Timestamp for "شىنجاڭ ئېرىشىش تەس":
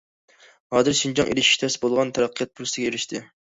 1.01-1.77